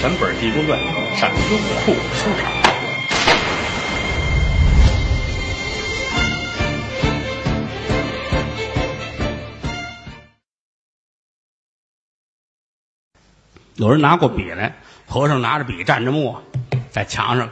[0.00, 0.78] 全本《地宫传》
[1.16, 2.52] 上优酷收场。
[13.74, 14.76] 有人拿过笔来，
[15.08, 16.44] 和尚拿着笔蘸着墨，
[16.92, 17.50] 在墙上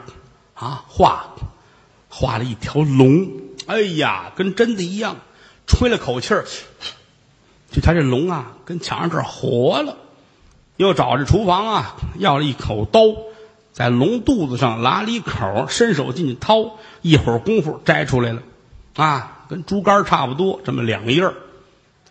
[0.54, 1.34] 啊画，
[2.08, 3.28] 画了一条龙。
[3.66, 5.16] 哎呀，跟真的一样，
[5.66, 6.44] 吹了口气儿，
[7.72, 9.96] 就他这龙啊，跟墙上这活了。
[10.76, 13.00] 又找这厨房啊，要了一口刀，
[13.72, 18.42] 在龙肚子上拉了一口，伸手进去掏，一会儿功夫摘出来了，
[18.94, 21.34] 啊，跟猪肝差不多，这么两叶儿。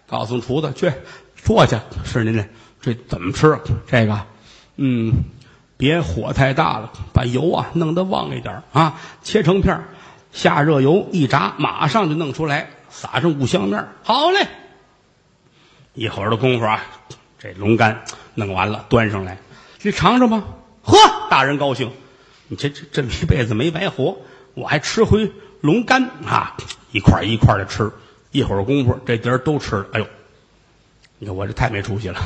[0.07, 0.91] 告诉厨子去
[1.35, 2.47] 坐下，是您的。
[2.79, 3.59] 这怎么吃？
[3.87, 4.21] 这个，
[4.75, 5.11] 嗯，
[5.77, 9.83] 别火太大了，把油啊弄得旺一点啊，切成片，
[10.31, 14.47] 下热油一炸，马上就弄出来，撒上五香面好嘞。
[15.95, 16.83] 一会儿的功夫啊，
[17.39, 18.03] 这龙肝
[18.35, 19.39] 弄完了，端上来，
[19.81, 20.43] 你尝尝吧。
[20.83, 20.95] 呵，
[21.29, 21.91] 大人高兴，
[22.47, 24.17] 你这这这一辈子没白活，
[24.53, 26.55] 我还吃回龙肝啊！
[26.91, 27.91] 一块一块的吃，
[28.31, 29.85] 一会儿功夫，这碟儿都吃了。
[29.93, 30.07] 哎呦，
[31.17, 32.19] 你看我这太没出息了。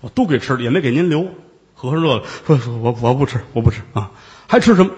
[0.00, 1.26] 我都给吃了，也没给您留。
[1.74, 4.10] 和尚乐了，说：“说我我不吃，我不吃啊！
[4.46, 4.92] 还吃什么？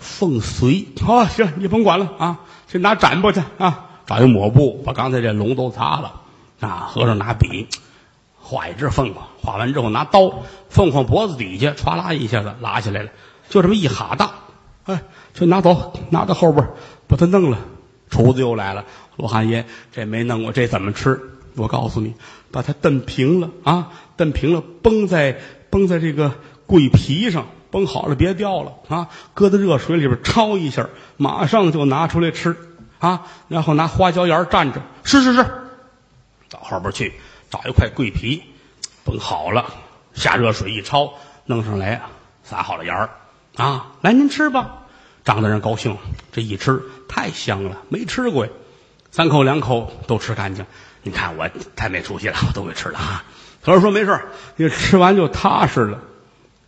[0.00, 1.26] 凤髓啊！
[1.26, 2.40] 行，你甭管了啊！
[2.68, 3.90] 去拿展布去啊！
[4.06, 6.20] 找一抹布，把刚才这龙都擦了
[6.60, 6.88] 啊！
[6.90, 7.68] 和尚拿笔
[8.52, 10.30] 画一只凤凰，画完之后拿刀，
[10.68, 13.08] 凤凰脖子底下歘啦一下子拉下来了，
[13.48, 14.30] 就这么一哈大，
[14.84, 16.68] 哎，就拿走，拿到后边
[17.08, 17.58] 把它弄了。
[18.10, 18.84] 厨子又来了，
[19.16, 21.18] 罗汉爷，这没弄过，这怎么吃？
[21.56, 22.12] 我告诉你，
[22.50, 23.88] 把它炖平了啊！
[24.18, 25.38] 炖平了，绷在
[25.70, 26.34] 绷在这个
[26.66, 29.08] 桂皮上，绷好了别掉了啊！
[29.32, 32.54] 搁在热水里边焯一下，马上就拿出来吃
[32.98, 33.22] 啊！
[33.48, 35.42] 然后拿花椒盐蘸着，是是是，
[36.50, 37.14] 到后边去
[37.52, 38.42] 找一块桂皮，
[39.04, 39.74] 崩好了，
[40.14, 41.12] 下热水一焯，
[41.44, 42.00] 弄上来，
[42.42, 43.10] 撒好了盐儿
[43.56, 43.92] 啊！
[44.00, 44.78] 来，您吃吧。
[45.22, 45.98] 张大人高兴，
[46.32, 48.52] 这一吃太香了，没吃过呀，
[49.10, 50.64] 三口两口都吃干净。
[51.02, 53.22] 你看我太没出息了，我都给吃了啊！
[53.60, 54.18] 和尚说：“没事
[54.56, 56.00] 你吃完就踏实了。”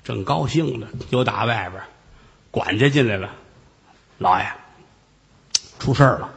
[0.04, 1.82] 正高兴呢，又打外边
[2.50, 3.31] 管家进来了。
[4.19, 4.47] 老爷，
[5.78, 6.31] 出事儿了。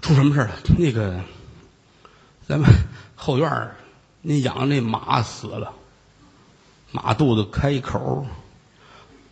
[0.00, 0.52] 出什么事儿了？
[0.78, 1.20] 那个，
[2.48, 2.70] 咱们
[3.26, 3.74] 后院儿
[4.22, 5.72] 您养那马死了，
[6.92, 8.24] 马肚子开一口，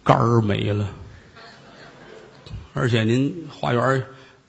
[0.03, 0.89] 肝儿没了。
[2.73, 4.05] 而且您花园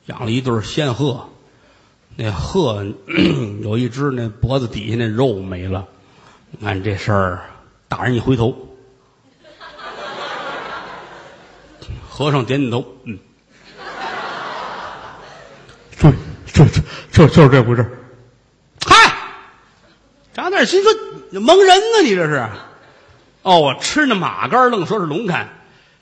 [0.07, 1.29] 养了一对仙鹤。
[2.15, 2.83] 那鹤
[3.61, 5.85] 有一只，那脖子底下那肉没了。
[6.49, 7.45] 你看这事儿，
[7.87, 8.75] 大人一回头，
[12.09, 13.19] 和尚点点头，嗯，
[15.99, 16.11] 对，
[16.47, 17.91] 这这这就是这回事儿，
[20.65, 20.91] 心说
[21.39, 22.01] ：“蒙人呢？
[22.03, 22.49] 你这是？
[23.41, 25.49] 哦，我吃那马肝，愣说是龙肝，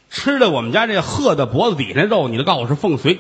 [0.10, 3.20] 吃的我们家这鹤的脖子底下那肉，你都告诉我是凤髓。”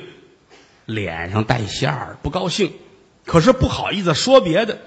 [0.86, 2.74] 脸上带馅儿，不高兴，
[3.26, 4.80] 可是不好意思说别的。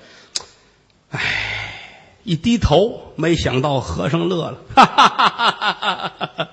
[1.11, 1.21] 唉，
[2.23, 6.49] 一低头，没想到和尚乐了，哈哈哈哈哈！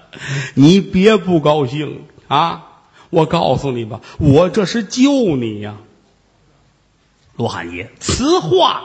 [0.53, 2.69] 你别不高兴啊！
[3.09, 5.75] 我告诉你吧，我这是救你呀，
[7.35, 8.83] 罗汉爷，此话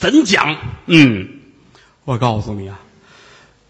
[0.00, 0.56] 怎讲？
[0.86, 1.28] 嗯，
[2.06, 2.80] 我告诉你啊，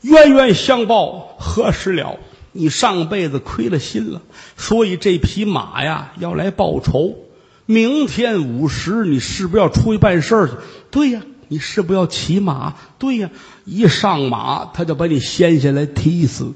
[0.02, 2.20] 冤冤相报何时了？
[2.52, 4.22] 你上辈子亏了心了，
[4.56, 7.16] 所以这匹马呀要来报仇。
[7.66, 10.52] 明天午时，你是不是要出去办事去？
[10.92, 12.74] 对呀，你是不是要骑马？
[13.00, 13.30] 对呀，
[13.64, 16.54] 一上马他就把你掀下来踢死。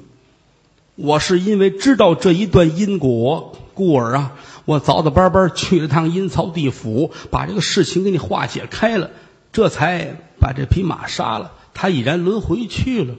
[0.95, 4.33] 我是因为知道这一段因果，故而啊，
[4.67, 9.11] 我早早班班去了趟阴曹地府，把这个事情给你化解开了，
[9.55, 11.53] 这才把这匹马杀了。
[11.73, 13.15] 他已然轮回去了。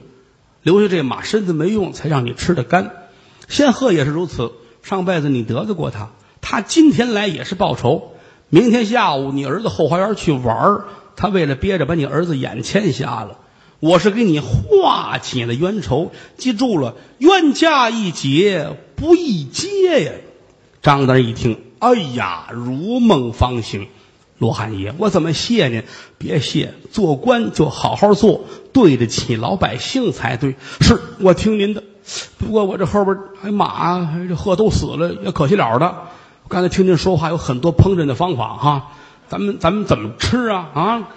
[0.62, 2.92] 留下这马身子没用，才让你吃的干。
[3.48, 4.52] 仙鹤也是如此，
[4.82, 6.10] 上辈子你得罪过他，
[6.40, 8.12] 他今天来也是报仇。
[8.50, 10.80] 明天下午你儿子后花园去玩
[11.16, 13.38] 他为了憋着把你儿子眼牵瞎了。
[13.80, 20.12] 我是给你化解了冤仇，记住了，冤家宜解不宜结呀。
[20.82, 23.88] 张大人一听，哎呀，如梦方醒。
[24.38, 25.82] 罗汉爷，我怎么谢您？
[26.18, 30.56] 别谢，做官就好好做，对得起老百姓才对。
[30.80, 31.82] 是我听您的，
[32.38, 35.94] 不过我这后边还马，这鹤都死了，也可惜了的。
[36.48, 38.92] 刚才听您说话，有很多烹饪的方法哈，
[39.28, 40.68] 咱们咱们怎么吃啊？
[40.74, 41.08] 啊！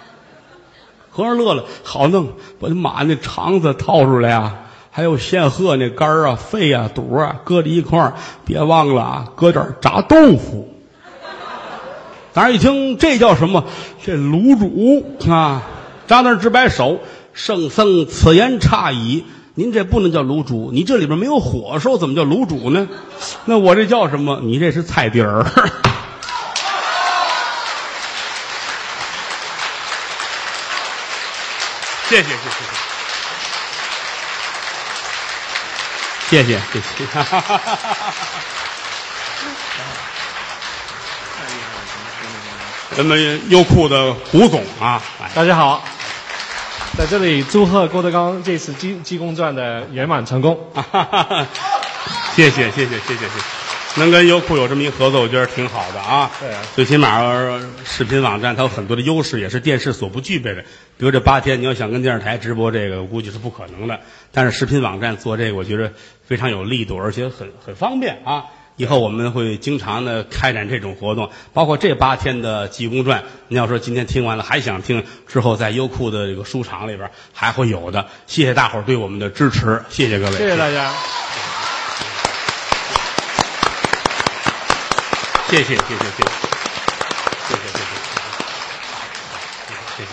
[1.10, 2.28] 和尚乐了，好弄，
[2.58, 8.14] 把这马那肠子掏出来啊，还有仙鹤那肝啊、肺啊、肚啊，搁在一块儿，
[8.44, 10.68] 别忘了啊，搁点炸豆腐。
[12.32, 13.64] 大家一听，这叫什么？
[14.04, 15.62] 这卤煮啊！
[16.06, 17.00] 张大人直摆手，
[17.34, 19.24] 圣僧此言差矣。
[19.54, 22.88] 您这不能叫卤煮，你这里边没有火烧，怎么叫卤煮呢？
[23.46, 24.38] 那我这叫什么？
[24.42, 25.44] 你这是菜底儿。
[32.08, 32.34] 谢谢谢谢
[36.28, 37.06] 谢谢谢谢谢。
[42.96, 45.02] 咱们优酷的胡总啊，
[45.34, 45.82] 大家好，
[46.98, 50.58] 在这里祝贺郭德纲这次《济济公传》的圆满成功。
[52.34, 56.30] 谢谢谢谢谢谢谢，能跟优酷有这么一合作，我觉得挺好的啊。
[56.40, 57.22] 对，最起码
[57.84, 60.62] 视频网站它有很多的优势，也是电视所不具备的。
[60.96, 64.00] 比如这八天，你要想跟电视台直播这个，我估计是不可能的。
[64.32, 65.92] 但是视频网站做这个，我觉得
[66.26, 68.44] 非常有力度，而且很很方便啊。
[68.80, 78.06] 以后我们会经常的开展这种活动，包括这八天的《济公传》，你要说今天听完了还想听，之后在优酷的这个书场里边还会有的。
[78.26, 80.90] 谢谢大伙儿对我们的支持，谢谢各位，谢谢大家，
[85.50, 86.24] 谢谢谢谢谢谢
[87.48, 87.78] 谢谢
[89.98, 90.10] 谢谢。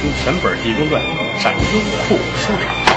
[0.00, 1.02] 听全本《济公传》，
[1.42, 1.58] 上优
[2.06, 2.89] 酷书场。